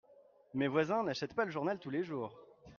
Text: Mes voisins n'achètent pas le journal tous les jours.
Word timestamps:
Mes 0.55 0.65
voisins 0.67 1.03
n'achètent 1.03 1.35
pas 1.35 1.45
le 1.45 1.51
journal 1.51 1.77
tous 1.77 1.91
les 1.91 2.03
jours. 2.03 2.35